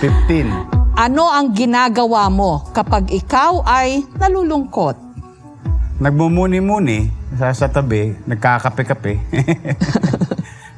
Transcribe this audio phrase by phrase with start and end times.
[0.00, 0.96] 15.
[0.96, 4.96] Ano ang ginagawa mo kapag ikaw ay nalulungkot?
[6.00, 9.20] Nagmumuni-muni sa, sa tabi, nagkakape-kape.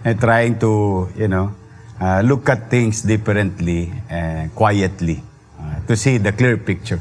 [0.03, 1.55] And trying to, you know,
[2.03, 5.23] uh, look at things differently and quietly
[5.55, 6.99] uh, to see the clear picture.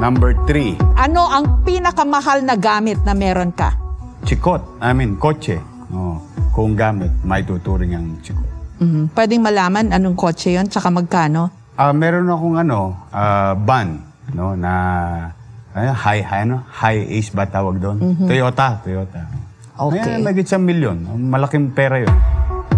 [0.00, 3.76] Number three, Ano ang pinakamahal na gamit na meron ka?
[4.24, 4.64] chikot.
[4.80, 5.60] I mean, kotse.
[5.92, 6.24] Oh,
[6.56, 8.59] kung gamit, may tuturing ang chikot.
[8.80, 9.12] Mhm.
[9.12, 11.52] Pwedeng malaman anong kotse yon tsaka magkano?
[11.76, 14.00] Ah, meron akong ano, ah, van,
[14.32, 14.72] no, na
[15.76, 18.00] ano, high, high, ano, high ace ba tawag doon?
[18.24, 19.28] Toyota, Toyota.
[19.80, 20.00] Okay.
[20.00, 21.08] Ayan, lagit sa milyon.
[21.28, 22.12] Malaking pera yun.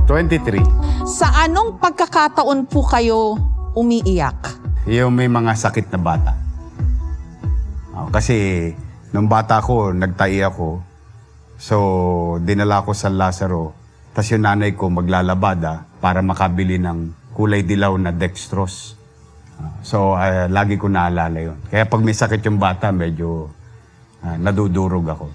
[0.06, 0.62] 23.
[1.06, 3.38] Sa anong pagkakataon po kayo
[3.74, 4.58] umiiyak?
[4.90, 6.32] Yung may mga sakit na bata.
[7.94, 8.70] Ah, kasi
[9.14, 10.82] nung bata ko, nagtai ako.
[11.62, 11.76] So,
[12.42, 13.70] dinala ko sa Lazaro.
[14.10, 18.98] Tapos yung nanay ko maglalabada para makabili ng kulay dilaw na dextrose.
[19.62, 21.54] Ah, so, ah, lagi ko naalala yun.
[21.70, 23.46] Kaya pag may sakit yung bata, medyo
[24.26, 25.26] ah, nadudurog ako.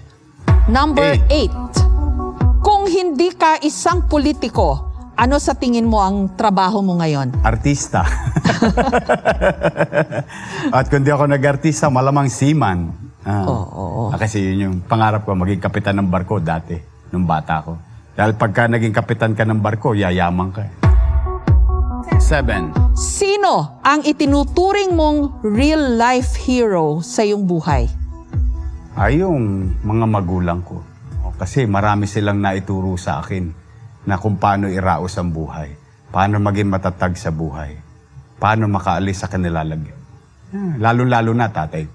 [0.68, 1.48] Number Eight.
[1.48, 2.60] 8.
[2.60, 4.84] Kung hindi ka isang politiko,
[5.16, 7.40] ano sa tingin mo ang trabaho mo ngayon?
[7.40, 8.04] Artista.
[10.76, 12.92] At kung di ako nag-artista, malamang seaman.
[13.24, 13.48] Ah.
[13.48, 14.02] Oo, oo.
[14.12, 16.76] Ah, kasi yun yung pangarap ko, maging kapitan ng barko dati,
[17.08, 17.72] nung bata ko.
[18.18, 20.66] Dahil pagka naging kapitan ka ng barko, yayaman ka.
[20.66, 20.72] eh.
[22.18, 22.74] Seven.
[22.92, 27.86] Sino ang itinuturing mong real life hero sa iyong buhay?
[28.98, 30.82] Ay yung mga magulang ko.
[31.38, 33.54] Kasi marami silang naituro sa akin
[34.02, 35.70] na kung paano iraos ang buhay.
[36.10, 37.78] Paano maging matatag sa buhay.
[38.36, 39.94] Paano makaalis sa kanilalagyan.
[40.50, 41.86] Ah, Lalo-lalo na tatay.